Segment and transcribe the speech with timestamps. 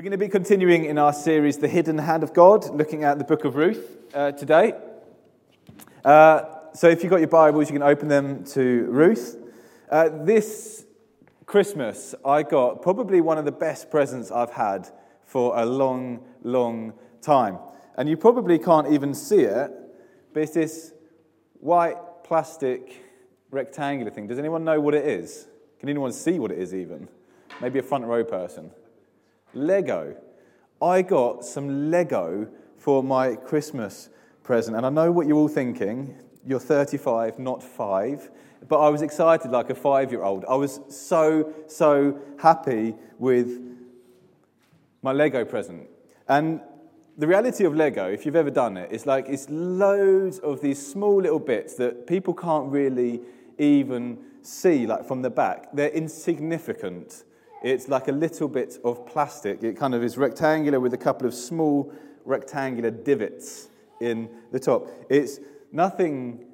[0.00, 3.18] We're going to be continuing in our series, The Hidden Hand of God, looking at
[3.18, 4.72] the book of Ruth uh, today.
[6.02, 9.36] Uh, so if you've got your Bibles, you can open them to Ruth.
[9.90, 10.86] Uh, this
[11.44, 14.88] Christmas, I got probably one of the best presents I've had
[15.26, 17.58] for a long, long time.
[17.98, 19.70] And you probably can't even see it,
[20.32, 20.94] but it's this
[21.58, 23.04] white plastic
[23.50, 24.28] rectangular thing.
[24.28, 25.46] Does anyone know what it is?
[25.78, 27.06] Can anyone see what it is, even?
[27.60, 28.70] Maybe a front row person.
[29.54, 30.16] Lego.
[30.80, 34.08] I got some Lego for my Christmas
[34.42, 34.76] present.
[34.76, 36.16] And I know what you're all thinking.
[36.46, 38.30] You're 35, not five.
[38.68, 40.44] But I was excited like a five year old.
[40.48, 43.60] I was so, so happy with
[45.02, 45.88] my Lego present.
[46.28, 46.60] And
[47.16, 50.84] the reality of Lego, if you've ever done it, is like it's loads of these
[50.84, 53.20] small little bits that people can't really
[53.58, 55.68] even see, like from the back.
[55.74, 57.24] They're insignificant
[57.62, 59.62] it's like a little bit of plastic.
[59.62, 61.92] It kind of is rectangular with a couple of small
[62.24, 63.68] rectangular divots
[64.00, 64.88] in the top.
[65.08, 65.40] It's
[65.72, 66.46] nothing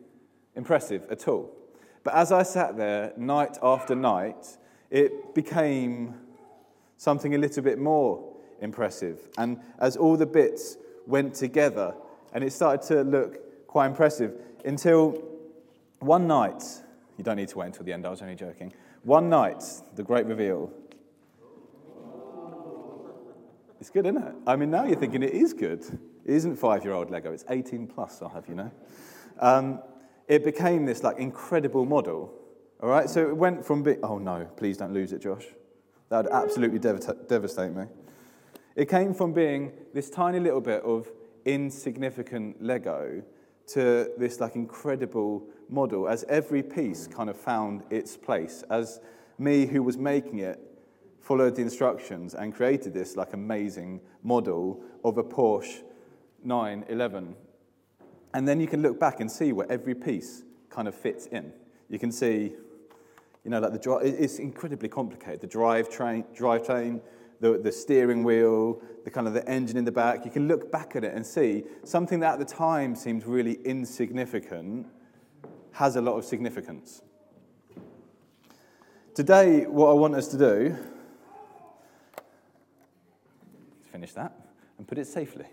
[0.55, 1.53] impressive at all.
[2.03, 4.59] But as I sat there night after night,
[4.91, 6.15] it became
[6.97, 9.29] something a little bit more impressive.
[9.39, 10.77] And as all the bits
[11.07, 11.95] went together,
[12.33, 15.23] and it started to look quite impressive until
[16.01, 16.63] one night,
[17.17, 18.73] you don't need to wait until the end, I was only joking.
[19.03, 19.63] One night,
[19.95, 20.71] the great reveal,
[23.81, 24.35] it's good, isn't it?
[24.47, 25.85] I mean, now you're thinking it is good.
[26.25, 28.71] It isn't five year old Lego, it's 18 plus, I'll have you know.
[29.39, 29.81] Um,
[30.29, 32.33] it became this like incredible model.
[32.83, 35.45] All right, so it went from being, oh no, please don't lose it, Josh.
[36.09, 37.85] That would absolutely dev- devastate me.
[38.75, 41.11] It came from being this tiny little bit of
[41.45, 43.23] insignificant Lego
[43.69, 48.63] to this like incredible model as every piece kind of found its place.
[48.71, 49.01] As
[49.39, 50.61] me, who was making it,
[51.27, 55.83] followed the instructions and created this like amazing model of a Porsche
[56.45, 57.35] 911.
[58.33, 61.53] And then you can look back and see where every piece kind of fits in.
[61.89, 62.53] You can see,
[63.43, 65.41] you know, like the drive, it's incredibly complicated.
[65.41, 67.01] The drive train, drive train,
[67.41, 70.25] the, the steering wheel, the kind of the engine in the back.
[70.25, 73.59] You can look back at it and see something that at the time seemed really
[73.65, 74.87] insignificant
[75.73, 77.03] has a lot of significance.
[79.13, 80.77] Today, what I want us to do
[83.97, 84.39] finish that
[84.77, 85.47] and put it safely.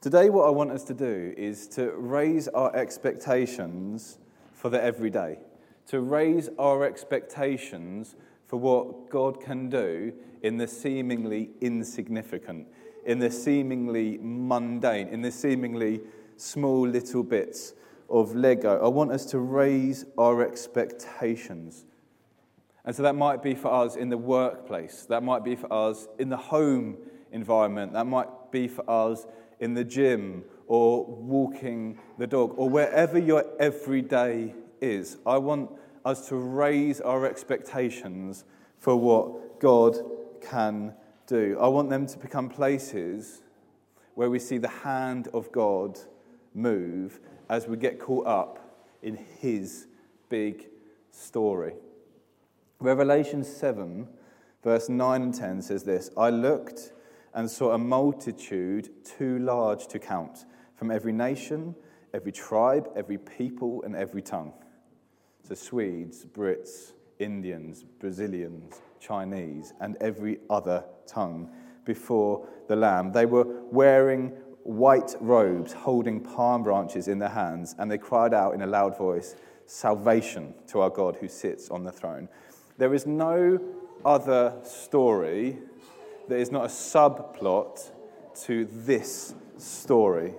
[0.00, 4.18] Today, what I want us to do is to raise our expectations
[4.52, 5.40] for the everyday,
[5.88, 8.14] to raise our expectations
[8.46, 10.12] for what God can do
[10.44, 12.68] in the seemingly insignificant,
[13.04, 16.02] in the seemingly mundane, in the seemingly
[16.36, 17.74] small little bits
[18.08, 18.80] of Lego.
[18.80, 21.84] I want us to raise our expectations.
[22.84, 26.06] And so that might be for us in the workplace, that might be for us
[26.20, 26.96] in the home
[27.34, 27.92] environment.
[27.92, 29.26] That might be for us
[29.60, 35.18] in the gym or walking the dog or wherever your everyday is.
[35.26, 35.70] I want
[36.04, 38.44] us to raise our expectations
[38.78, 39.96] for what God
[40.40, 40.94] can
[41.26, 41.58] do.
[41.60, 43.42] I want them to become places
[44.14, 45.98] where we see the hand of God
[46.54, 49.86] move as we get caught up in His
[50.28, 50.68] big
[51.10, 51.74] story.
[52.78, 54.08] Revelation 7,
[54.62, 56.92] verse 9 and 10 says this I looked
[57.34, 60.44] and saw a multitude too large to count
[60.76, 61.74] from every nation,
[62.12, 64.52] every tribe, every people, and every tongue.
[65.46, 71.50] So, Swedes, Brits, Indians, Brazilians, Chinese, and every other tongue
[71.84, 73.12] before the Lamb.
[73.12, 78.54] They were wearing white robes, holding palm branches in their hands, and they cried out
[78.54, 79.36] in a loud voice,
[79.66, 82.28] Salvation to our God who sits on the throne.
[82.76, 83.58] There is no
[84.04, 85.58] other story
[86.28, 87.90] there is not a subplot
[88.44, 90.34] to this story.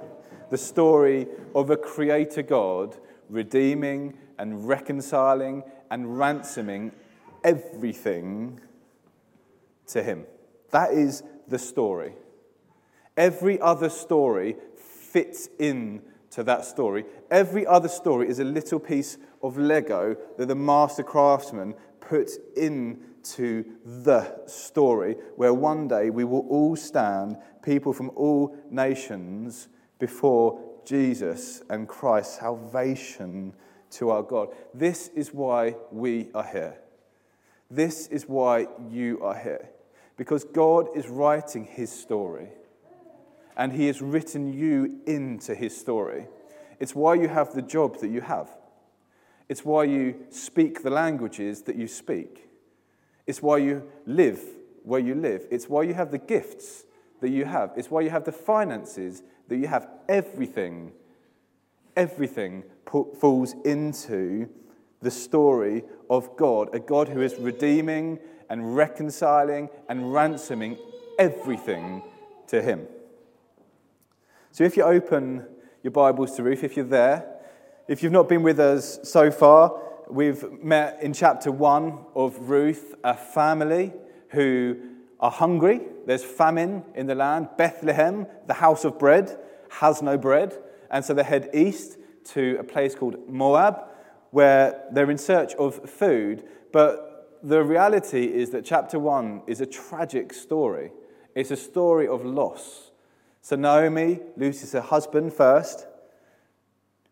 [0.50, 2.98] The story of a creator God
[3.30, 6.92] redeeming and reconciling and ransoming
[7.44, 8.60] everything
[9.88, 10.26] to him.
[10.72, 12.14] That is the story.
[13.18, 16.02] Every other story fits in
[16.32, 17.06] to that story.
[17.32, 23.00] Every other story is a little piece of Lego that the master craftsman puts in
[23.36, 29.68] to the story where one day we will all stand, people from all nations,
[30.00, 33.54] before Jesus and Christ, salvation
[33.92, 34.50] to our God.
[34.74, 36.78] This is why we are here.
[37.72, 39.70] This is why you are here.
[40.18, 42.50] Because God is writing his story,
[43.58, 46.28] and he has written you into his story.
[46.80, 48.50] It's why you have the job that you have.
[49.48, 52.50] It's why you speak the languages that you speak.
[53.28, 54.40] It's why you live
[54.86, 55.48] where you live.
[55.52, 56.86] It's why you have the gifts
[57.22, 57.72] that you have.
[57.76, 59.88] It's why you have the finances that you have.
[60.08, 60.92] Everything,
[61.96, 64.48] everything put, falls into
[65.02, 68.20] the story of God, a God who is redeeming
[68.50, 70.78] and reconciling and ransoming
[71.18, 72.04] everything
[72.48, 72.88] to Him.
[74.52, 75.46] So if you open
[75.84, 77.26] your Bibles to Ruth, if you're there,
[77.88, 79.80] if you've not been with us so far,
[80.10, 83.94] we've met in chapter one of Ruth, a family
[84.30, 84.78] who
[85.20, 85.82] are hungry.
[86.06, 87.50] There's famine in the land.
[87.58, 89.38] Bethlehem, the house of bread,
[89.70, 90.58] has no bread.
[90.92, 93.86] And so they head east to a place called Moab,
[94.32, 96.44] where they're in search of food.
[96.72, 100.92] But the reality is that chapter one is a tragic story.
[101.36, 102.92] It's a story of loss.
[103.42, 105.86] So Naomi loses her husband first.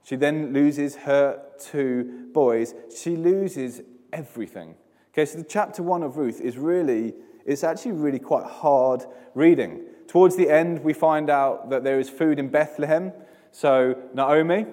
[0.04, 2.74] She then loses her two boys.
[2.96, 4.76] She loses everything.
[5.14, 7.14] Okay, so the chapter one of Ruth is really,
[7.46, 9.86] it's actually really quite hard reading.
[10.08, 13.14] Towards the end, we find out that there is food in Bethlehem.
[13.52, 14.66] So Naomi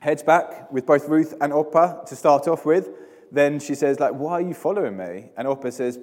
[0.00, 2.90] heads back with both Ruth and Orpah to start off with.
[3.30, 5.30] Then she says, like, why are you following me?
[5.36, 5.98] And Orpah says,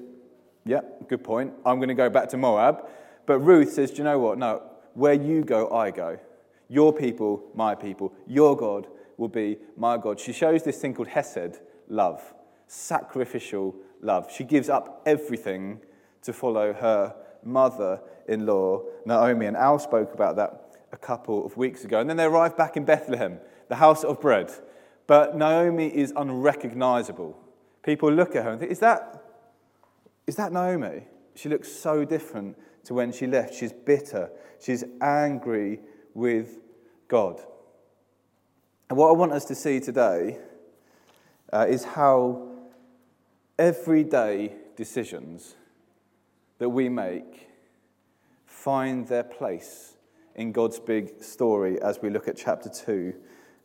[0.63, 1.53] yeah, good point.
[1.65, 2.87] I'm going to go back to Moab.
[3.25, 4.37] But Ruth says, do you know what?
[4.37, 4.61] No,
[4.93, 6.19] where you go, I go.
[6.67, 8.13] Your people, my people.
[8.27, 10.19] Your God will be my God.
[10.19, 12.21] She shows this thing called Hesed, love
[12.67, 14.31] sacrificial love.
[14.31, 15.79] She gives up everything
[16.23, 19.45] to follow her mother in law, Naomi.
[19.45, 21.99] And Al spoke about that a couple of weeks ago.
[21.99, 24.51] And then they arrive back in Bethlehem, the house of bread.
[25.07, 27.37] But Naomi is unrecognizable.
[27.83, 29.23] People look at her and think, is that,
[30.25, 31.03] is that Naomi?
[31.35, 33.53] She looks so different to when she left.
[33.53, 34.31] She's bitter.
[34.59, 35.81] She's angry
[36.15, 36.57] with
[37.07, 37.39] God.
[38.89, 40.39] And what I want us to see today
[41.53, 42.47] uh, is how
[43.59, 45.55] everyday decisions
[46.57, 47.49] that we make
[48.45, 49.97] find their place
[50.35, 53.13] in God's big story as we look at chapter 2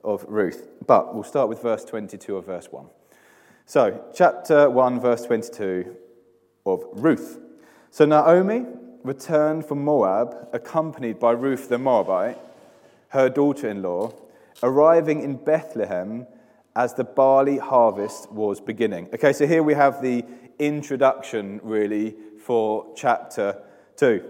[0.04, 0.68] of Ruth.
[0.86, 2.86] But we'll start with verse 22 of verse 1.
[3.66, 5.96] So, chapter 1, verse 22
[6.66, 7.38] of Ruth.
[7.90, 8.66] So, Naomi
[9.02, 12.38] returned from Moab, accompanied by Ruth the Moabite,
[13.08, 14.12] her daughter in law,
[14.62, 16.26] arriving in Bethlehem
[16.76, 19.08] as the barley harvest was beginning.
[19.14, 20.24] Okay, so here we have the
[20.58, 22.14] introduction, really,
[22.44, 23.60] for chapter
[23.96, 24.22] 2.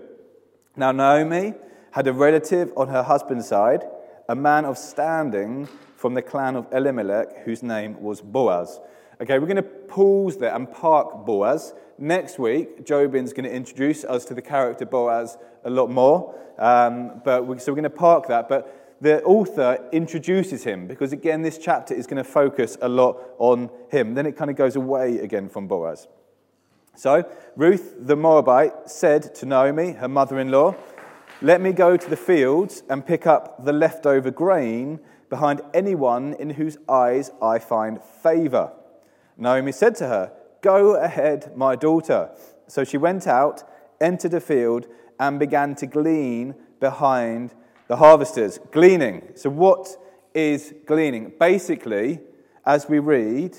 [0.76, 1.54] Now, Naomi
[1.90, 3.84] had a relative on her husband's side,
[4.28, 8.80] a man of standing from the clan of Elimelech, whose name was Boaz.
[9.22, 11.74] Okay, we're going to pause there and park Boaz.
[11.98, 16.34] Next week, Jobin's going to introduce us to the character Boaz a lot more.
[16.58, 18.48] Um, but we, so we're going to park that.
[18.48, 23.18] But the author introduces him because, again, this chapter is going to focus a lot
[23.36, 24.14] on him.
[24.14, 26.08] Then it kind of goes away again from Boaz.
[26.96, 30.74] So, Ruth the Moabite said to Naomi, her mother in law,
[31.42, 36.48] Let me go to the fields and pick up the leftover grain behind anyone in
[36.48, 38.72] whose eyes I find favor.
[39.40, 42.30] Naomi said to her, Go ahead, my daughter.
[42.68, 43.64] So she went out,
[44.00, 44.86] entered a field,
[45.18, 47.54] and began to glean behind
[47.88, 49.32] the harvesters, gleaning.
[49.34, 49.96] So, what
[50.32, 51.32] is gleaning?
[51.40, 52.20] Basically,
[52.64, 53.56] as we read,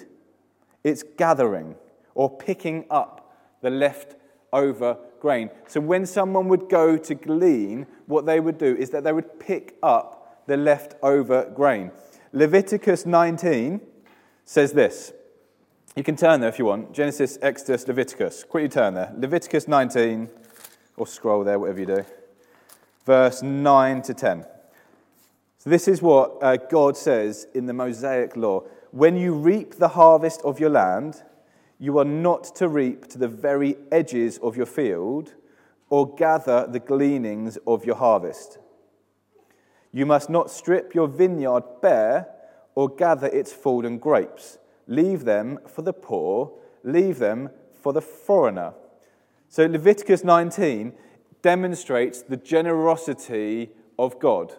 [0.83, 1.75] it's gathering
[2.15, 5.49] or picking up the leftover grain.
[5.67, 9.39] So, when someone would go to glean, what they would do is that they would
[9.39, 11.91] pick up the leftover grain.
[12.31, 13.81] Leviticus 19
[14.45, 15.13] says this.
[15.95, 16.93] You can turn there if you want.
[16.93, 18.43] Genesis, Exodus, Leviticus.
[18.43, 19.13] Quickly turn there.
[19.17, 20.29] Leviticus 19,
[20.97, 22.05] or scroll there, whatever you do
[23.05, 24.45] verse 9 to 10.
[25.57, 28.63] So, this is what uh, God says in the Mosaic law.
[28.91, 31.23] When you reap the harvest of your land,
[31.79, 35.33] you are not to reap to the very edges of your field
[35.89, 38.59] or gather the gleanings of your harvest.
[39.91, 42.27] You must not strip your vineyard bare
[42.75, 44.57] or gather its fallen grapes.
[44.91, 46.51] Leave them for the poor,
[46.83, 47.49] leave them
[47.81, 48.73] for the foreigner.
[49.47, 50.91] So, Leviticus 19
[51.41, 54.53] demonstrates the generosity of God.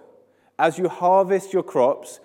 [0.58, 2.20] As you harvest your crops,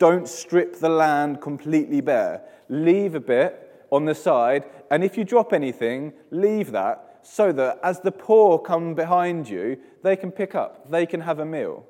[0.00, 2.42] don't strip the land completely bare.
[2.68, 7.78] Leave a bit on the side, and if you drop anything, leave that so that
[7.84, 11.86] as the poor come behind you, they can pick up, they can have a meal.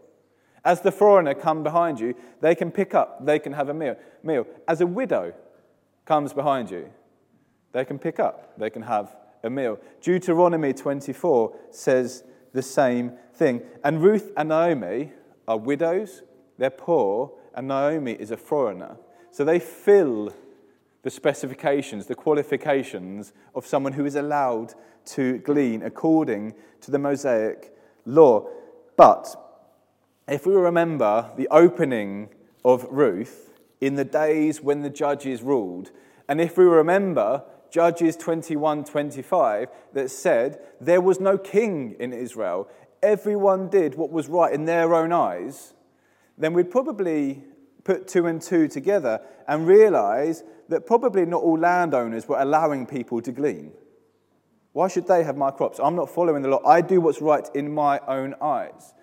[0.67, 3.97] As the foreigner come behind you, they can pick up, they can have a meal.
[4.23, 4.47] meal.
[4.69, 5.33] As a widow
[6.04, 6.90] comes behind you,
[7.73, 9.78] they can pick up, they can have a meal.
[10.00, 13.62] Deuteronomy 24 says the same thing.
[13.82, 15.12] And Ruth and Naomi
[15.49, 16.23] are widows,
[16.59, 18.97] they're poor, and Naomi is a foreigner.
[19.30, 20.35] So they fill
[21.02, 27.75] the specifications, the qualifications of someone who is allowed to glean according to the Mosaic
[28.04, 28.47] law.
[28.97, 29.35] But
[30.28, 32.28] if we remember the opening
[32.64, 33.51] of Ruth
[33.83, 35.91] in the days when the judges ruled,
[36.29, 42.69] and if we remember Judges 21 25, that said, There was no king in Israel,
[43.03, 45.75] everyone did what was right in their own eyes,
[46.39, 47.43] then we'd probably
[47.83, 53.21] put two and two together and realize that probably not all landowners were allowing people
[53.21, 53.73] to glean.
[54.73, 55.81] Why should they have my crops?
[55.83, 56.65] I'm not following the law.
[56.65, 58.95] I do what's right in my own eyes.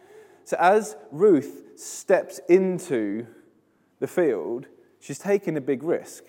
[0.46, 3.28] So as Ruth steps into
[4.00, 4.68] the field,
[5.00, 6.24] she's taking a big risk.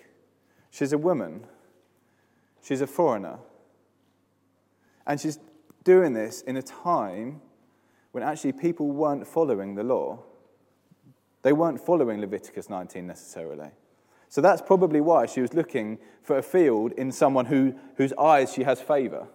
[0.69, 1.45] She's a woman,
[2.63, 3.39] she's a foreigner.
[5.05, 5.39] And she's
[5.83, 7.41] doing this in a time
[8.11, 10.23] when actually people weren't following the law.
[11.41, 13.71] They weren't following Leviticus 19 necessarily.
[14.29, 18.53] So that's probably why she was looking for a field in someone who, whose eyes
[18.53, 19.27] she has favor.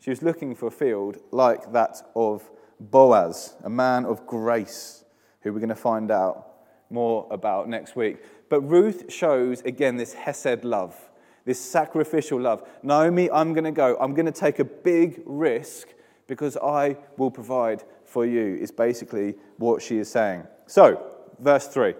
[0.00, 5.04] She was looking for a field like that of Boaz, a man of grace,
[5.40, 6.53] who we're going to find out
[6.94, 8.18] more about next week.
[8.48, 10.96] But Ruth shows again this Hesed love,
[11.44, 12.66] this sacrificial love.
[12.82, 13.98] Naomi, I'm going to go.
[14.00, 15.88] I'm going to take a big risk
[16.26, 20.44] because I will provide for you, is basically what she is saying.
[20.66, 21.04] So,
[21.38, 21.94] verse 3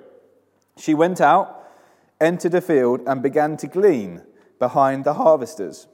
[0.78, 1.68] She went out,
[2.20, 4.22] entered a field, and began to glean
[4.58, 5.88] behind the harvesters.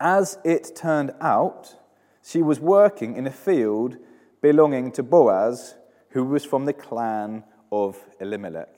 [0.00, 1.76] As it turned out,
[2.22, 3.96] she was working in a field
[4.42, 5.76] belonging to Boaz,
[6.14, 8.72] who was from the clan of Elimelech.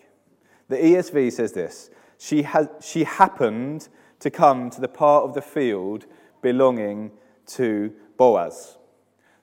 [0.69, 3.88] The ESV says this she, had, she happened
[4.21, 6.07] to come to the part of the field
[6.43, 7.12] belonging
[7.47, 8.78] to Boaz.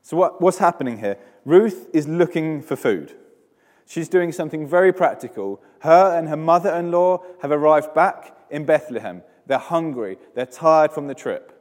[0.01, 1.17] So, what, what's happening here?
[1.45, 3.15] Ruth is looking for food.
[3.85, 5.61] She's doing something very practical.
[5.81, 9.21] Her and her mother in law have arrived back in Bethlehem.
[9.45, 11.51] They're hungry, they're tired from the trip.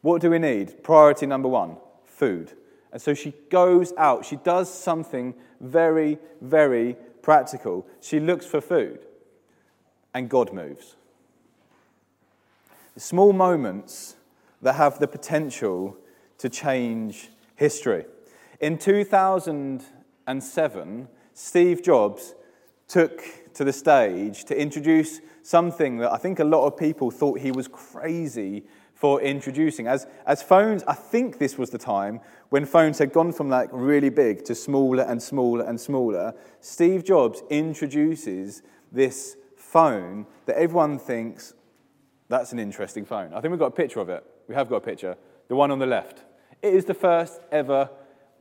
[0.00, 0.82] What do we need?
[0.82, 2.54] Priority number one food.
[2.92, 4.24] And so she goes out.
[4.24, 7.86] She does something very, very practical.
[8.00, 9.00] She looks for food,
[10.14, 10.94] and God moves.
[12.96, 14.16] Small moments
[14.62, 15.96] that have the potential
[16.38, 18.06] to change history.
[18.60, 22.34] In 2007, Steve Jobs
[22.88, 23.22] took
[23.54, 27.52] to the stage to introduce something that I think a lot of people thought he
[27.52, 28.64] was crazy
[28.98, 29.86] for introducing.
[29.86, 33.68] As, as phones, I think this was the time when phones had gone from like
[33.70, 36.34] really big to smaller and smaller and smaller.
[36.60, 41.54] Steve Jobs introduces this phone that everyone thinks
[42.28, 43.32] that's an interesting phone.
[43.32, 44.24] I think we've got a picture of it.
[44.48, 45.16] We have got a picture.
[45.46, 46.24] The one on the left.
[46.60, 47.88] It is the first ever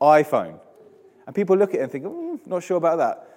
[0.02, 0.60] iPhone.
[1.28, 3.28] And people look at it and think, mm, not sure about that.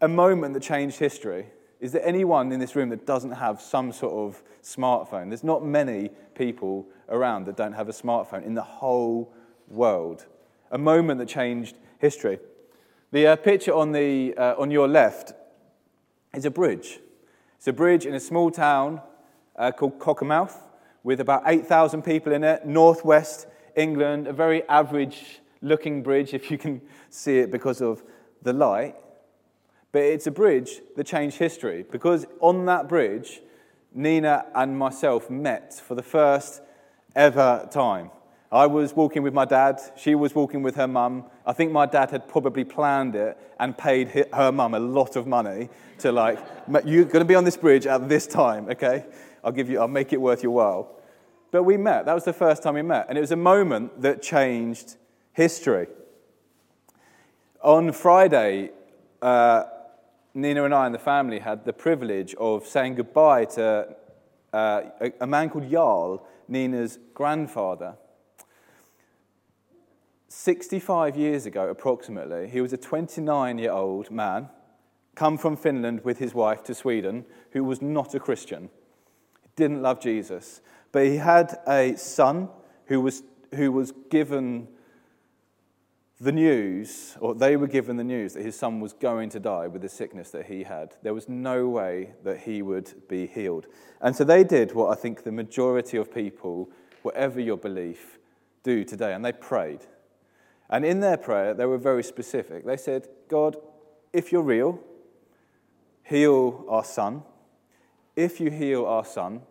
[0.00, 1.46] A moment that changed history.
[1.84, 5.28] Is there anyone in this room that doesn't have some sort of smartphone?
[5.28, 9.34] There's not many people around that don't have a smartphone in the whole
[9.68, 10.24] world.
[10.70, 12.38] A moment that changed history.
[13.12, 15.34] The uh, picture on, the, uh, on your left
[16.32, 17.00] is a bridge.
[17.58, 19.02] It's a bridge in a small town
[19.54, 20.56] uh, called Cockermouth
[21.02, 26.56] with about 8,000 people in it, northwest England, a very average looking bridge, if you
[26.56, 28.02] can see it because of
[28.40, 28.96] the light.
[29.94, 33.40] But it's a bridge that changed history because on that bridge,
[33.92, 36.62] Nina and myself met for the first
[37.14, 38.10] ever time.
[38.50, 41.26] I was walking with my dad, she was walking with her mum.
[41.46, 45.28] I think my dad had probably planned it and paid her mum a lot of
[45.28, 46.40] money to, like,
[46.84, 49.06] you're going to be on this bridge at this time, okay?
[49.44, 50.90] I'll give you, I'll make it worth your while.
[51.52, 52.06] But we met.
[52.06, 53.06] That was the first time we met.
[53.08, 54.96] And it was a moment that changed
[55.34, 55.86] history.
[57.62, 58.70] On Friday,
[59.22, 59.66] uh,
[60.34, 63.94] Nina and I and the family had the privilege of saying goodbye to
[64.52, 67.94] uh, a, a man called Jarl, Nina's grandfather.
[70.28, 74.48] 65 years ago, approximately, he was a 29 year old man,
[75.14, 78.70] come from Finland with his wife to Sweden, who was not a Christian.
[79.54, 80.60] Didn't love Jesus.
[80.90, 82.48] But he had a son
[82.86, 83.22] who was,
[83.54, 84.66] who was given
[86.20, 89.66] the news, or they were given the news that his son was going to die
[89.66, 90.94] with the sickness that he had.
[91.02, 93.66] There was no way that he would be healed.
[94.00, 96.70] And so they did what I think the majority of people,
[97.02, 98.18] whatever your belief,
[98.62, 99.12] do today.
[99.12, 99.80] And they prayed.
[100.70, 102.64] And in their prayer, they were very specific.
[102.64, 103.56] They said, God,
[104.12, 104.80] if you're real,
[106.04, 107.22] heal our son.
[108.14, 109.42] If you heal our son,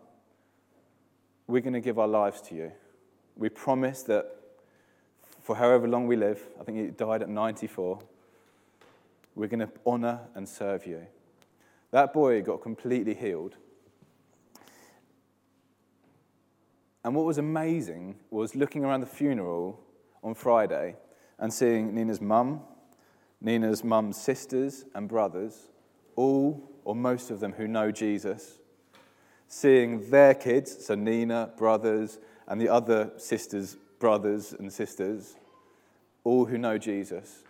[1.46, 2.72] we're going to give our lives to you.
[3.36, 4.26] We promise that
[5.44, 7.98] for however long we live, I think he died at 94,
[9.34, 11.06] we're going to honor and serve you.
[11.90, 13.54] That boy got completely healed.
[17.04, 19.78] And what was amazing was looking around the funeral
[20.22, 20.96] on Friday
[21.38, 22.62] and seeing Nina's mum,
[23.42, 25.68] Nina's mum's sisters and brothers,
[26.16, 28.60] all or most of them who know Jesus,
[29.46, 35.34] seeing their kids, so Nina, brothers, and the other sisters' brothers, and sisters,
[36.24, 37.42] all who know Jesus,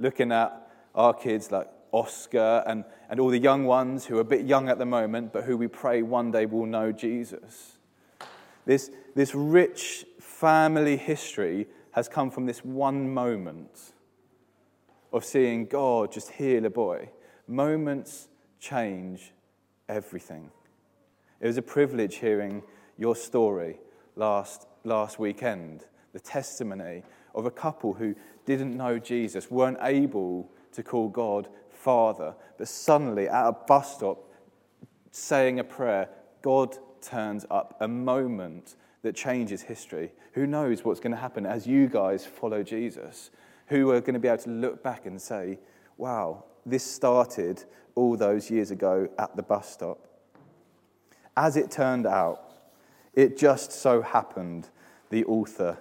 [0.00, 4.24] looking at our kids like Oscar and, and all the young ones who are a
[4.24, 7.78] bit young at the moment, but who we pray one day will know Jesus.
[8.66, 13.92] This, this rich family history has come from this one moment
[15.12, 17.08] of seeing God just heal a boy.
[17.46, 18.26] Moments
[18.58, 19.32] change
[19.88, 20.50] everything.
[21.38, 22.64] It was a privilege hearing
[22.98, 23.78] your story
[24.16, 27.02] last, last weekend, the testimony
[27.34, 28.14] of a couple who
[28.44, 34.30] didn't know Jesus, weren't able to call God Father, but suddenly at a bus stop,
[35.10, 36.08] saying a prayer,
[36.42, 40.12] God turns up, a moment that changes history.
[40.34, 43.30] Who knows what's going to happen as you guys follow Jesus?
[43.68, 45.58] Who are going to be able to look back and say,
[45.96, 47.64] wow, this started
[47.94, 49.98] all those years ago at the bus stop.
[51.36, 52.52] As it turned out,
[53.14, 54.68] it just so happened,
[55.10, 55.78] the author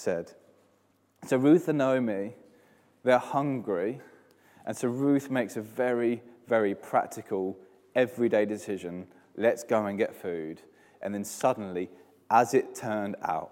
[0.00, 0.32] said.
[1.26, 2.34] So Ruth and Naomi,
[3.04, 4.00] they're hungry,
[4.66, 7.58] and so Ruth makes a very, very practical,
[7.94, 10.60] everyday decision let's go and get food.
[11.02, 11.88] And then suddenly,
[12.30, 13.50] as it turned out,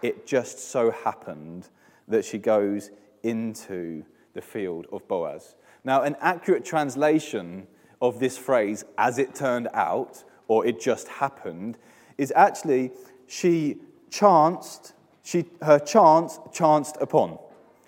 [0.00, 1.68] it just so happened
[2.08, 2.90] that she goes
[3.22, 4.04] into
[4.34, 5.56] the field of Boaz.
[5.84, 7.66] Now, an accurate translation
[8.00, 11.78] of this phrase, as it turned out, or it just happened,
[12.18, 12.92] is actually
[13.26, 13.78] she
[14.10, 17.38] chanced, she, her chance chanced upon.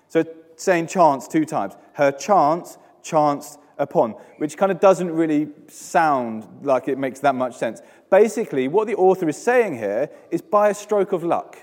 [0.08, 0.24] So
[0.56, 1.74] saying chance two times.
[1.94, 7.56] Her chance chanced upon, which kind of doesn't really sound like it makes that much
[7.56, 7.82] sense.
[8.10, 11.58] Basically, what the author is saying here is by a stroke of luck,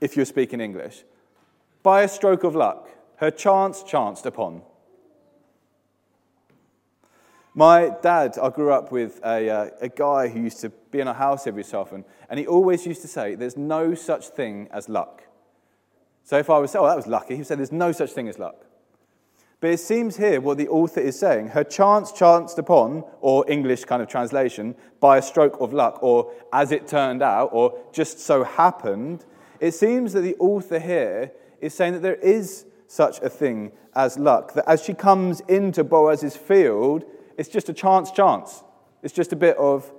[0.00, 1.04] if you're speaking English.
[1.82, 4.62] By a stroke of luck, her chance chanced upon.
[7.54, 11.08] My dad, I grew up with a, uh, a guy who used to be in
[11.08, 14.68] our house every so often, and he always used to say, There's no such thing
[14.72, 15.24] as luck.
[16.22, 18.28] So if I was, oh, that was lucky, he would say, There's no such thing
[18.28, 18.66] as luck.
[19.60, 23.84] But it seems here what the author is saying her chance chanced upon, or English
[23.84, 28.20] kind of translation, by a stroke of luck, or as it turned out, or just
[28.20, 29.24] so happened.
[29.58, 34.18] It seems that the author here is saying that there is such a thing as
[34.18, 34.54] luck.
[34.54, 37.04] That as she comes into Boaz's field,
[37.40, 38.62] it's just a chance chance.
[39.02, 39.90] It's just a bit of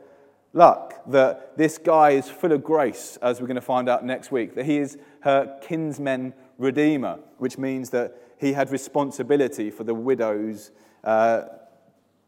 [0.54, 4.32] luck that this guy is full of grace, as we're going to find out next
[4.32, 9.96] week, that he is her kinsman redeemer, which means that he had responsibility for the
[9.96, 10.70] widow's,
[11.04, 11.46] uh,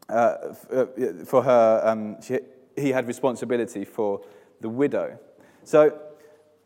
[0.08, 0.86] uh, uh,
[1.24, 2.40] for her, um, she,
[2.76, 4.20] he had responsibility for
[4.62, 5.16] the widow.
[5.62, 5.96] So,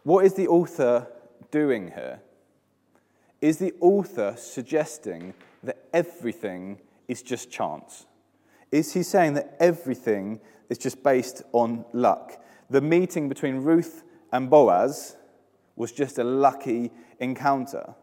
[0.04, 1.06] what is the author
[1.50, 2.20] doing here?
[3.42, 8.06] Is the author suggesting that everything is just chance?
[8.70, 12.42] Is he saying that everything is just based on luck?
[12.70, 15.16] The meeting between Ruth and Boaz
[15.76, 17.94] was just a lucky encounter.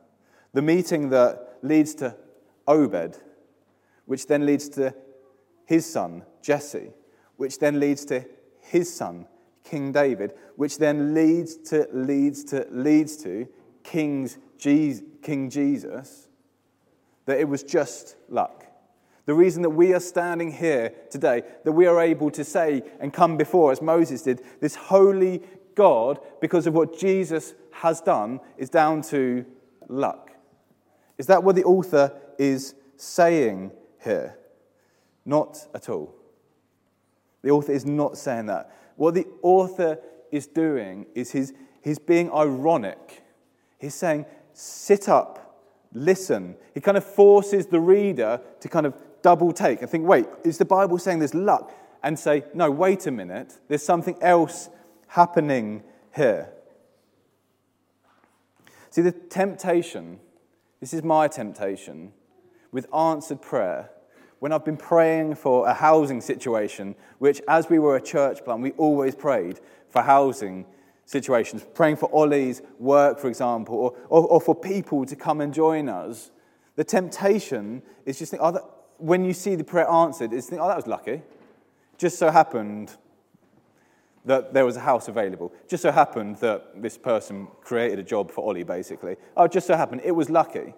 [0.53, 2.15] The meeting that leads to
[2.67, 3.19] Obed,
[4.05, 4.95] which then leads to
[5.65, 6.91] his son, Jesse,
[7.37, 8.25] which then leads to
[8.61, 9.27] his son,
[9.63, 13.47] King David, which then leads to, leads to, leads to
[13.83, 16.27] King's King Jesus,
[17.25, 18.64] that it was just luck.
[19.25, 23.11] The reason that we are standing here today, that we are able to say and
[23.11, 25.41] come before, as Moses did, this holy
[25.73, 29.45] God, because of what Jesus has done, is down to
[29.87, 30.31] luck.
[31.17, 33.71] Is that what the author is saying
[34.03, 34.37] here?
[35.25, 36.13] Not at all.
[37.41, 38.71] The author is not saying that.
[38.95, 39.99] What the author
[40.31, 43.23] is doing is he's, he's being ironic.
[43.79, 45.61] He's saying, sit up,
[45.93, 46.55] listen.
[46.73, 48.93] He kind of forces the reader to kind of
[49.25, 51.71] double take and think, wait, is the Bible saying there's luck?
[52.03, 54.69] And say, no, wait a minute, there's something else
[55.07, 55.81] happening
[56.15, 56.51] here.
[58.91, 60.19] See, the temptation,
[60.79, 62.13] this is my temptation
[62.71, 63.89] with answered prayer.
[64.37, 68.61] When I've been praying for a housing situation, which, as we were a church plant,
[68.61, 69.59] we always prayed
[69.89, 70.67] for housing
[71.05, 75.51] situations, praying for Ollie's work, for example, or, or, or, for people to come and
[75.51, 76.29] join us.
[76.75, 80.67] The temptation is just think, oh, when you see the prayer answered, it's think, oh,
[80.67, 81.21] that was lucky.
[81.97, 82.95] Just so happened
[84.25, 85.53] that there was a house available.
[85.67, 89.15] Just so happened that this person created a job for Ollie, basically.
[89.37, 90.01] Oh, just so happened.
[90.03, 90.73] It was lucky.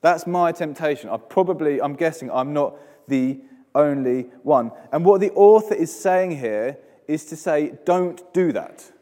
[0.00, 1.10] That's my temptation.
[1.10, 2.76] I probably, I'm guessing I'm not
[3.08, 3.40] the
[3.74, 4.70] only one.
[4.92, 8.92] And what the author is saying here is to say, don't do that.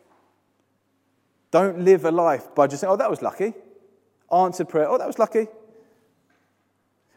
[1.50, 3.52] Don't live a life by just saying, oh, that was lucky.
[4.32, 5.48] Answered prayer, oh, that was lucky.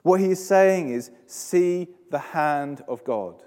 [0.09, 3.43] What he is saying is, see the hand of God.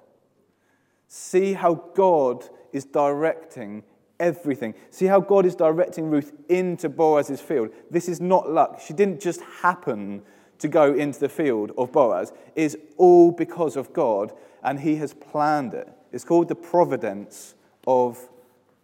[1.08, 3.82] See how God is directing
[4.20, 4.74] everything.
[4.90, 7.70] See how God is directing Ruth into Boaz's field.
[7.90, 8.80] This is not luck.
[8.80, 10.22] She didn't just happen
[10.60, 12.32] to go into the field of Boaz.
[12.54, 15.88] It is all because of God, and he has planned it.
[16.12, 17.56] It's called the providence
[17.88, 18.28] of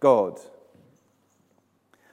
[0.00, 0.40] God.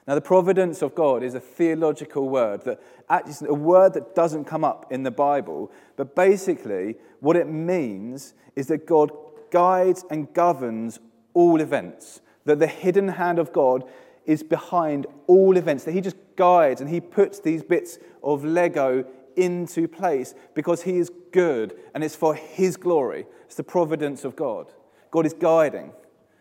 [0.06, 4.44] Now, the providence of God is a theological word that actually a word that doesn't
[4.44, 9.10] come up in the Bible, but basically what it means is that God
[9.50, 11.00] guides and governs
[11.34, 13.84] all events that the hidden hand of God
[14.24, 19.04] is behind all events, that He just guides and He puts these bits of Lego
[19.36, 23.26] into place because He is good and it's for His glory.
[23.44, 24.72] It's the providence of God.
[25.10, 25.92] God is guiding.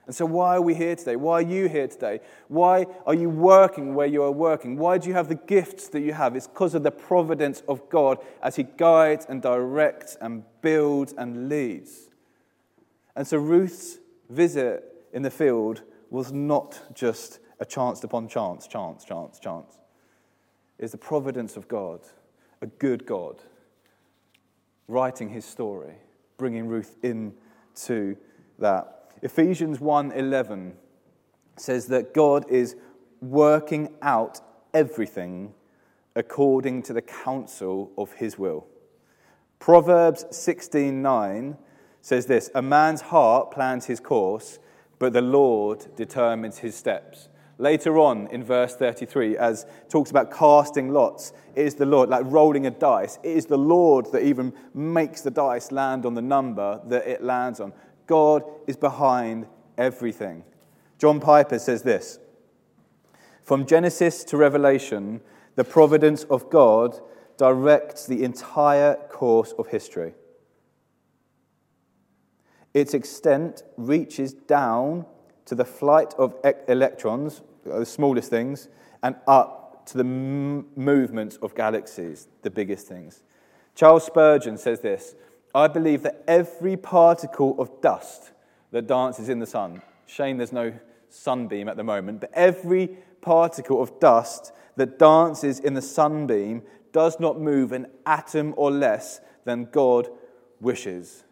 [0.06, 1.16] And so, why are we here today?
[1.16, 2.20] Why are you here today?
[2.48, 4.78] Why are you working where you are working?
[4.78, 6.36] Why do you have the gifts that you have?
[6.36, 11.50] It's because of the providence of God as He guides and directs and builds and
[11.50, 12.10] leads.
[13.16, 13.98] And so, Ruth's
[14.30, 19.80] visit in the field was not just a chance upon chance, chance, chance, chance.
[20.78, 22.02] It's the providence of God,
[22.62, 23.42] a good God,
[24.88, 25.94] writing his story,
[26.38, 28.18] bringing Ruth into
[28.60, 28.95] that.
[29.26, 30.74] Ephesians 1:11
[31.58, 32.76] says that God is
[33.22, 34.40] working out
[34.72, 35.52] everything
[36.16, 38.68] according to the counsel of his will.
[39.58, 41.58] Proverbs 16:9
[42.02, 44.60] says this, a man's heart plans his course,
[45.00, 47.30] but the Lord determines his steps.
[47.58, 52.26] Later on in verse 33, as talks about casting lots, it is the Lord, like
[52.26, 53.18] rolling a dice.
[53.24, 57.24] It is the Lord that even makes the dice land on the number that it
[57.24, 57.74] lands on.
[58.08, 60.44] God is behind everything.
[60.98, 62.20] John Piper says this
[63.42, 65.22] From Genesis to Revelation,
[65.56, 67.00] the providence of God
[67.38, 70.14] directs the entire course of history.
[72.74, 75.06] Its extent reaches down
[75.46, 76.36] to the flight of
[76.68, 77.42] electrons,
[77.72, 78.68] uh, the smallest things,
[79.04, 83.22] and up to the m- movements of galaxies, the biggest things.
[83.76, 85.16] Charles Spurgeon says this
[85.56, 88.34] I believe that every particle of dust
[88.72, 90.74] that dances in the sun, shame there's no
[91.08, 92.88] sunbeam at the moment, but every
[93.22, 99.22] particle of dust that dances in the sunbeam does not move an atom or less
[99.46, 100.10] than God
[100.60, 101.24] wishes.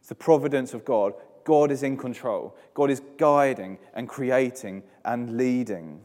[0.00, 1.12] It's the providence of God.
[1.44, 2.56] God is in control.
[2.72, 6.00] God is guiding and creating and leading.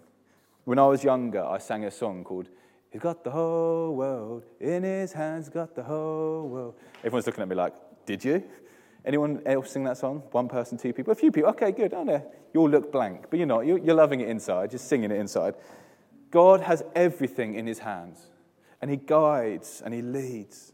[0.66, 2.50] When I was younger, I sang a song called
[2.92, 6.76] He's got the whole world in his hands, got the whole world.
[7.04, 7.74] Everyone's looking at me like,
[8.06, 8.44] Did you?
[9.06, 10.24] Anyone else sing that song?
[10.32, 11.12] One person, two people?
[11.12, 11.50] A few people.
[11.52, 11.94] Okay, good.
[11.94, 12.32] I know.
[12.54, 13.66] You all look blank, but you're not.
[13.66, 15.54] You're, you're loving it inside, just singing it inside.
[16.32, 18.28] God has everything in his hands,
[18.82, 20.74] and he guides and he leads.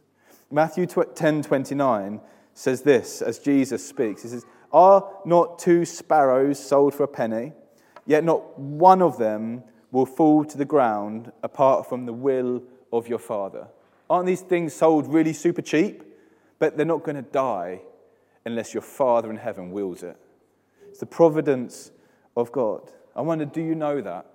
[0.51, 2.21] Matthew 10 29
[2.53, 4.23] says this as Jesus speaks.
[4.23, 7.53] He says, Are not two sparrows sold for a penny?
[8.05, 9.63] Yet not one of them
[9.95, 13.65] will fall to the ground apart from the will of your Father.
[14.09, 16.03] Aren't these things sold really super cheap?
[16.59, 17.79] But they're not going to die
[18.45, 20.17] unless your Father in heaven wills it.
[20.89, 21.91] It's the providence
[22.35, 22.91] of God.
[23.15, 24.25] I wonder, do you know that?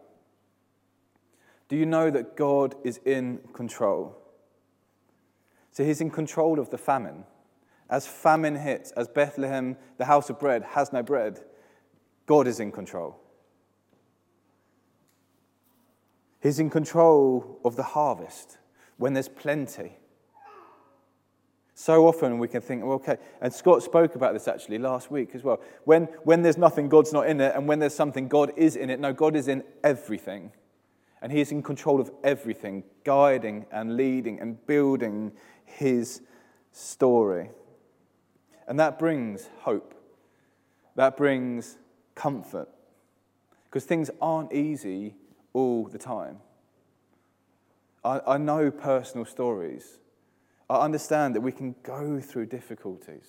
[1.68, 4.16] Do you know that God is in control?
[5.72, 7.24] So he's in control of the famine.
[7.90, 11.40] As famine hits, as Bethlehem, the house of bread, has no bread,
[12.24, 13.19] God is in control.
[16.40, 18.58] He's in control of the harvest
[18.96, 19.92] when there's plenty.
[21.74, 25.30] So often we can think, well, okay, and Scott spoke about this actually last week
[25.34, 25.60] as well.
[25.84, 28.90] When, when there's nothing, God's not in it, and when there's something, God is in
[28.90, 29.00] it.
[29.00, 30.52] No, God is in everything.
[31.22, 35.32] And He is in control of everything, guiding and leading and building
[35.64, 36.20] His
[36.72, 37.50] story.
[38.68, 39.94] And that brings hope.
[40.96, 41.78] That brings
[42.14, 42.68] comfort.
[43.64, 45.14] Because things aren't easy
[45.52, 46.38] all the time.
[48.04, 49.98] I, I know personal stories.
[50.68, 53.26] I understand that we can go through difficulties.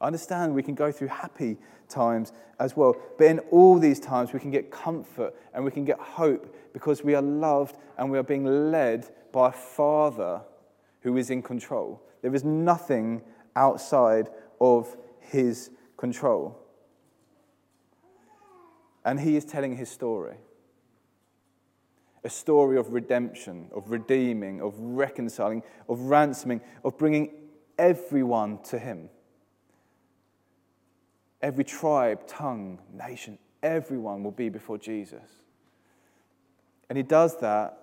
[0.00, 2.96] I understand we can go through happy times as well.
[3.18, 7.02] But in all these times, we can get comfort and we can get hope because
[7.02, 10.42] we are loved and we are being led by a Father
[11.00, 12.02] who is in control.
[12.22, 13.22] There is nothing
[13.56, 14.28] outside
[14.60, 16.58] of his control.
[19.04, 20.36] And he is telling his story
[22.24, 27.30] a story of redemption, of redeeming, of reconciling, of ransoming, of bringing
[27.78, 29.10] everyone to him.
[31.42, 35.44] Every tribe, tongue, nation, everyone will be before Jesus.
[36.88, 37.78] And he does that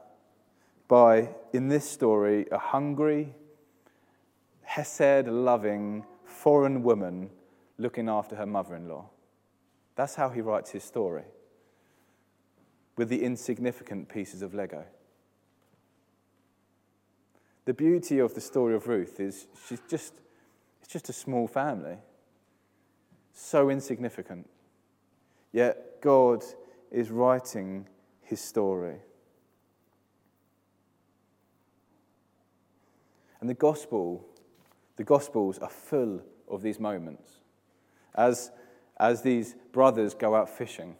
[0.88, 3.36] by, in this story, a hungry,
[4.64, 7.30] Hesed loving foreign woman
[7.78, 9.10] looking after her mother in law.
[9.96, 11.26] That's how he writes his story
[13.02, 14.86] with the insignificant pieces of Lego.
[17.66, 20.14] The beauty of the story of Ruth is she's just,
[20.84, 21.98] it's just a small family,
[23.34, 24.48] so insignificant.
[25.52, 26.44] Yet God
[26.92, 27.88] is writing
[28.22, 28.98] his story.
[33.40, 34.24] And the gospel,
[34.98, 37.32] the gospels are full of these moments.
[38.14, 38.52] As,
[39.00, 40.98] as these brothers go out fishing,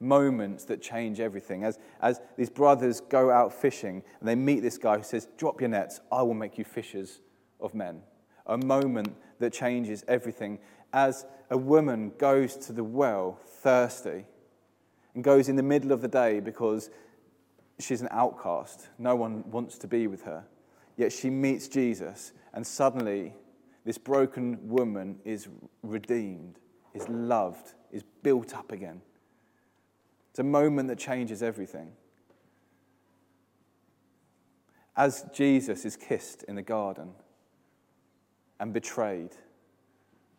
[0.00, 1.64] moments that change everything.
[1.64, 5.60] As, as these brothers go out fishing and they meet this guy who says, Drop
[5.60, 7.20] your nets, I will make you fishers
[7.60, 8.02] of men.
[8.46, 10.58] A moment that changes everything.
[10.92, 14.24] As a woman goes to the well thirsty
[15.14, 16.90] and goes in the middle of the day because
[17.78, 20.44] she's an outcast, no one wants to be with her.
[20.96, 23.34] Yet she meets Jesus, and suddenly
[23.84, 25.48] this broken woman is
[25.82, 26.58] redeemed,
[26.92, 29.00] is loved, is built up again.
[30.38, 31.90] It's a moment that changes everything.
[34.96, 37.10] As Jesus is kissed in the garden
[38.60, 39.32] and betrayed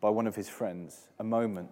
[0.00, 1.68] by one of his friends, a moment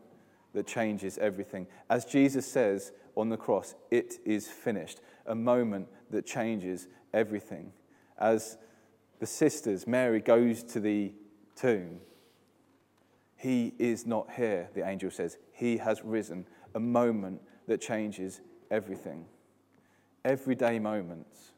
[0.52, 1.68] that changes everything.
[1.88, 7.72] As Jesus says on the cross, it is finished, a moment that changes everything.
[8.18, 8.58] As
[9.20, 11.14] the sisters, Mary goes to the
[11.56, 12.00] tomb,
[13.36, 15.38] he is not here, the angel says.
[15.50, 19.26] He has risen, a moment that changes everything.
[20.24, 21.52] Everyday moments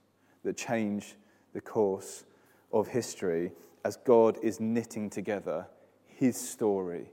[0.45, 1.17] that change
[1.55, 2.25] the course
[2.73, 3.53] of history
[3.85, 5.67] as God is knitting together
[6.07, 7.07] his story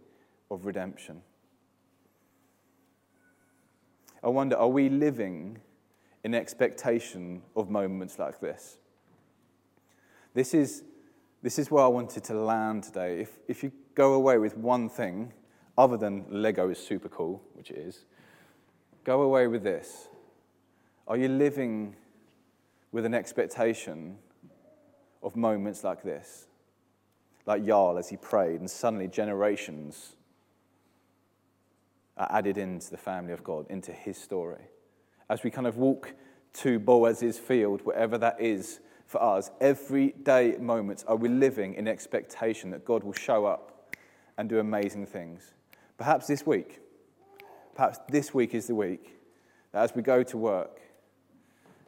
[0.52, 1.22] of redemption.
[4.24, 5.60] I wonder, are we living
[6.24, 8.78] in expectation of moments like this?
[10.34, 10.84] This is,
[11.42, 13.22] this is where I wanted to land today.
[13.22, 15.34] If, if you go away with one thing,
[15.78, 18.06] other than Lego is super cool, which it is,
[19.08, 20.10] Go away with this.
[21.08, 21.96] Are you living
[22.91, 24.17] with an expectation
[25.24, 26.48] of moments like this?
[27.46, 30.17] Like Jarl as he prayed, and suddenly generations
[32.17, 34.65] are added into the family of God, into his story.
[35.30, 36.13] As we kind of walk
[36.56, 42.72] to Boaz's field, wherever that is for us, everyday moments are we living in expectation
[42.72, 43.96] that God will show up
[44.38, 45.54] and do amazing things.
[45.98, 46.82] Perhaps this week,
[47.78, 49.20] Perhaps this week is the week
[49.72, 50.82] that as we go to work,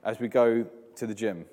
[0.03, 1.45] as we go to the gym,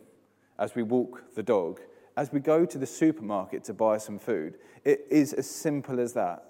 [0.59, 1.81] as we walk the dog,
[2.19, 6.13] as we go to the supermarket to buy some food, it is as simple as
[6.13, 6.45] that.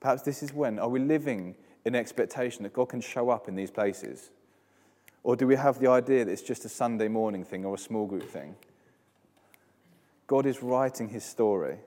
[0.00, 0.78] Perhaps this is when.
[0.78, 1.54] Are we living
[1.86, 4.28] in expectation that God can show up in these places?
[5.22, 7.78] Or do we have the idea that it's just a Sunday morning thing or a
[7.78, 8.54] small group thing?
[10.26, 11.78] God is writing his story.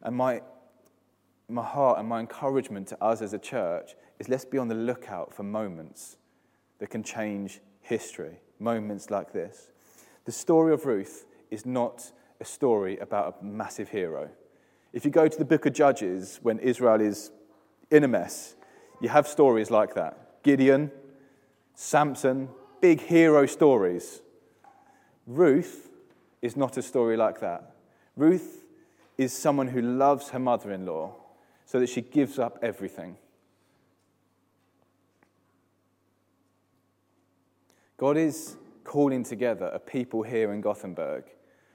[0.00, 0.42] And my
[1.52, 4.74] my heart and my encouragement to us as a church is let's be on the
[4.74, 6.16] lookout for moments
[6.78, 9.68] that can change history, moments like this.
[10.24, 14.30] The story of Ruth is not a story about a massive hero.
[14.92, 17.30] If you go to the book of Judges when Israel is
[17.90, 18.56] in a mess,
[19.00, 20.90] you have stories like that Gideon,
[21.74, 22.48] Samson,
[22.80, 24.22] big hero stories.
[25.26, 25.88] Ruth
[26.40, 27.74] is not a story like that.
[28.16, 28.64] Ruth
[29.16, 31.14] is someone who loves her mother in law
[31.72, 33.16] so that she gives up everything.
[37.96, 41.24] God is calling together a people here in Gothenburg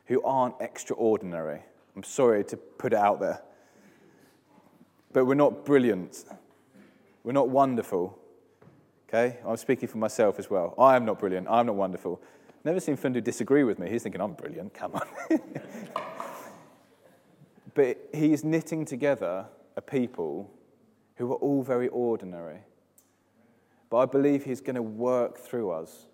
[0.06, 1.64] who aren't extraordinary.
[1.96, 3.42] I'm sorry to put it out there.
[5.14, 6.26] But we're not brilliant.
[7.24, 8.20] We're not wonderful.
[9.10, 9.40] Okay?
[9.44, 10.76] I'm speaking for myself as well.
[10.78, 11.48] I am not brilliant.
[11.50, 12.22] I'm not wonderful.
[12.64, 13.90] Never seen Fundu disagree with me.
[13.90, 14.76] He's thinking, I'm brilliant.
[14.76, 15.08] Come on.
[17.74, 19.48] but he's knitting together
[19.78, 20.52] a people
[21.16, 22.60] who are all very ordinary.
[23.90, 26.08] But I believe He's going to work through us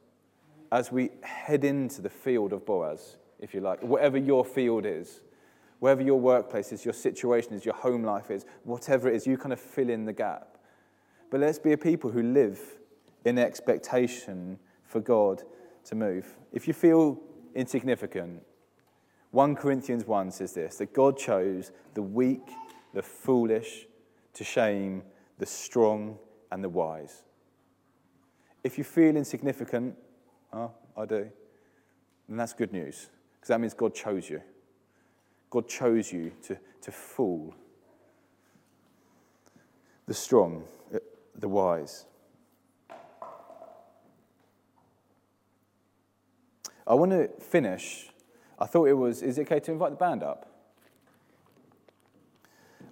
[0.72, 5.22] as we head into the field of Boaz, if you like, whatever your field is,
[5.80, 9.38] wherever your workplace is, your situation is, your home life is, whatever it is, you
[9.38, 10.58] kind of fill in the gap.
[11.30, 12.60] But let's be a people who live
[13.26, 15.44] in expectation for God
[15.86, 16.38] to move.
[16.52, 17.20] If you feel
[17.56, 18.44] insignificant,
[19.32, 22.50] 1 Corinthians 1 says this that God chose the weak
[22.94, 23.88] the foolish
[24.34, 25.04] to shame
[25.38, 26.18] the strong
[26.52, 27.24] and the wise.
[28.64, 29.96] If you feel insignificant,
[30.54, 31.30] oh, I do,
[32.28, 34.42] then that's good news, because that means God chose you.
[35.50, 37.54] God chose you to, to fool
[40.06, 41.00] the strong, uh,
[41.36, 42.06] the wise.
[46.86, 48.10] I want to finish.
[48.60, 50.53] I thought it was, is it okay to invite the band up?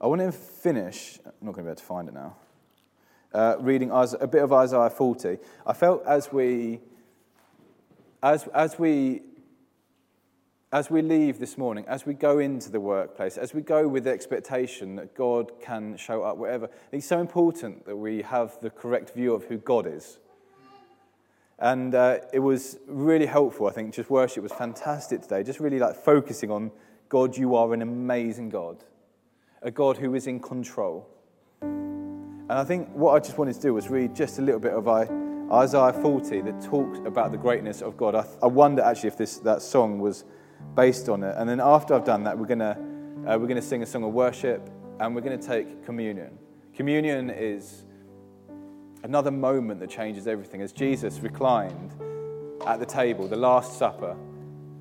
[0.02, 2.36] I want to finish, I'm not going to be able to find it now,
[3.36, 5.38] uh, reading a bit of Isaiah 40.
[5.68, 6.80] I felt as we,
[8.24, 9.22] as, as we
[10.74, 14.06] as we leave this morning, as we go into the workplace, as we go with
[14.06, 18.70] the expectation that God can show up wherever, it's so important that we have the
[18.70, 20.18] correct view of who God is.
[21.60, 23.94] And uh, it was really helpful, I think.
[23.94, 25.44] Just worship was fantastic today.
[25.44, 26.72] Just really like focusing on
[27.10, 28.86] God, you are an amazing God,
[29.62, 31.08] a God who is in control.
[31.62, 34.74] And I think what I just wanted to do was read just a little bit
[34.74, 38.16] of Isaiah 40 that talks about the greatness of God.
[38.16, 40.26] I, I wonder actually if this, that song was
[40.76, 41.36] based on it.
[41.38, 42.78] And then after I've done that, we're going to
[43.22, 44.68] uh, we're going to sing a song of worship
[45.00, 46.40] and we're going to take communion.
[46.74, 47.84] Communion is
[49.04, 50.62] another moment that changes everything.
[50.64, 51.94] As Jesus reclined
[52.66, 54.18] at the table, the Last Supper,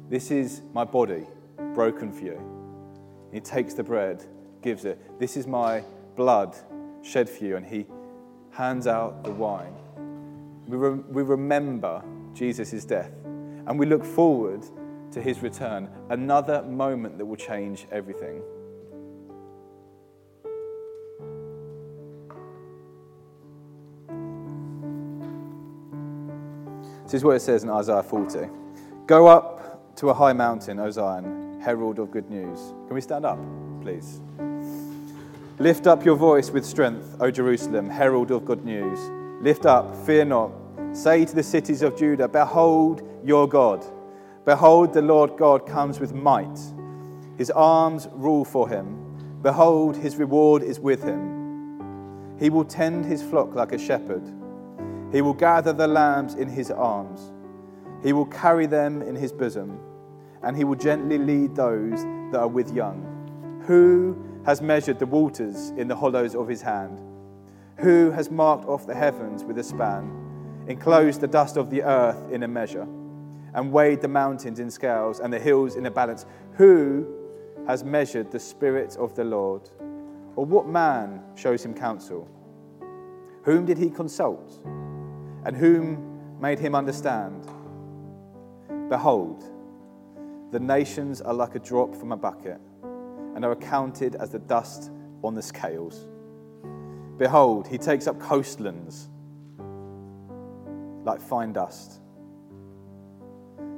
[0.09, 1.27] this is my body
[1.75, 3.29] broken for you.
[3.31, 4.25] He takes the bread,
[4.63, 5.19] gives it.
[5.19, 5.83] This is my
[6.17, 6.57] blood
[7.03, 7.57] shed for you.
[7.57, 7.87] And he
[8.51, 9.75] hands out the wine.
[10.67, 12.03] We, re- we remember
[12.35, 13.13] Jesus' death
[13.67, 14.65] and we look forward
[15.13, 18.43] to his return, another moment that will change everything.
[27.05, 28.49] This is what it says in Isaiah 40
[29.07, 32.73] Go up to a high mountain, O Zion, herald of good news.
[32.87, 33.39] Can we stand up,
[33.83, 34.21] please?
[35.61, 38.99] Lift up your voice with strength, O Jerusalem, herald of good news.
[39.43, 40.51] Lift up, fear not.
[40.93, 43.85] Say to the cities of Judah, Behold your God.
[44.47, 46.59] Behold, the Lord God comes with might.
[47.37, 48.97] His arms rule for him.
[49.43, 52.37] Behold, his reward is with him.
[52.39, 54.27] He will tend his flock like a shepherd.
[55.13, 57.35] He will gather the lambs in his arms.
[58.03, 59.79] He will carry them in his bosom,
[60.43, 63.05] and he will gently lead those that are with young.
[63.67, 64.17] Who
[64.51, 67.01] has measured the waters in the hollows of his hand?
[67.79, 72.31] Who has marked off the heavens with a span, enclosed the dust of the earth
[72.33, 72.87] in a measure?
[73.55, 76.27] and weighed the mountains in scales and the hills in a balance.
[76.53, 77.07] Who
[77.67, 79.69] has measured the Spirit of the Lord?
[80.37, 82.29] Or what man shows him counsel?
[83.43, 84.61] Whom did he consult?
[85.45, 87.49] And whom made him understand?
[88.89, 89.45] Behold,
[90.53, 92.61] the nations are like a drop from a bucket
[93.35, 94.91] and are accounted as the dust
[95.23, 96.07] on the scales.
[97.19, 99.09] Behold, he takes up coastlands
[101.05, 102.01] like fine dust.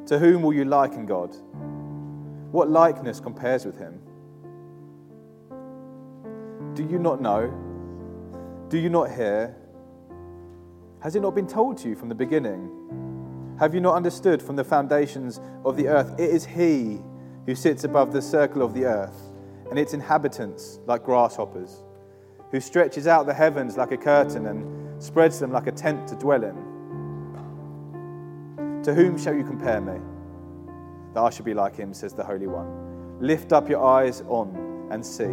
[0.06, 1.34] To whom will you liken God?
[2.50, 4.00] What likeness compares with him?
[6.74, 7.52] Do you not know?
[8.68, 9.56] Do you not hear?
[11.00, 13.56] Has it not been told to you from the beginning?
[13.58, 16.18] Have you not understood from the foundations of the earth?
[16.18, 17.00] It is He
[17.46, 19.21] who sits above the circle of the earth,
[19.72, 21.82] and its inhabitants like grasshoppers,
[22.50, 26.14] who stretches out the heavens like a curtain and spreads them like a tent to
[26.14, 26.54] dwell in.
[28.82, 29.98] To whom shall you compare me?
[31.14, 33.18] That I should be like him, says the Holy One.
[33.18, 35.32] Lift up your eyes on and see.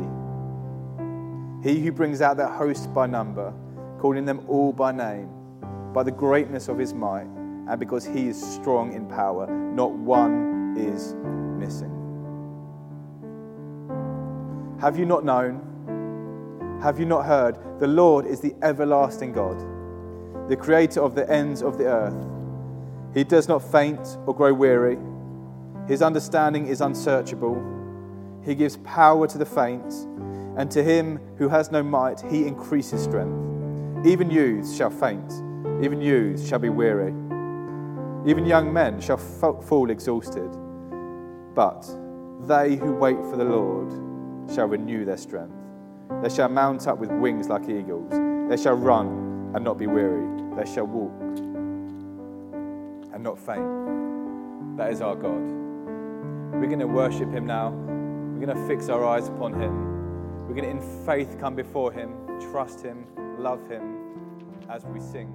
[1.62, 3.54] He who brings out that host by number,
[4.00, 5.30] calling them all by name,
[5.94, 7.28] by the greatness of his might,
[7.68, 11.14] and because he is strong in power, not one is
[11.60, 11.99] missing.
[14.82, 16.80] Have you not known?
[16.82, 17.58] Have you not heard?
[17.80, 19.60] The Lord is the everlasting God,
[20.48, 22.16] the creator of the ends of the earth.
[23.14, 24.98] He does not faint or grow weary.
[25.86, 27.62] His understanding is unsearchable.
[28.46, 29.94] He gives power to the faint,
[30.58, 34.08] and to him who has no might, he increases strength.
[34.08, 35.30] Even youths shall faint,
[35.84, 37.10] even youths shall be weary.
[38.26, 40.50] Even young men shall fall exhausted.
[41.54, 41.86] But
[42.48, 44.09] they who wait for the Lord
[44.54, 45.54] shall renew their strength.
[46.22, 48.12] They shall mount up with wings like eagles.
[48.50, 50.28] They shall run and not be weary.
[50.56, 51.12] They shall walk
[53.14, 54.78] and not faint.
[54.78, 55.42] That is our God.
[56.54, 57.70] We're going to worship Him now.
[57.70, 60.48] We're going to fix our eyes upon Him.
[60.48, 62.14] We're going to, in faith, come before Him,
[62.52, 63.06] trust Him,
[63.38, 63.98] love Him
[64.70, 65.32] as we sing.